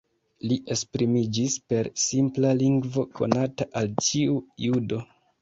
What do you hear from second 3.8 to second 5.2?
al ĉiu judo.